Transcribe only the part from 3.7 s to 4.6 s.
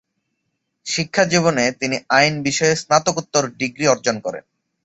অর্জন করেন।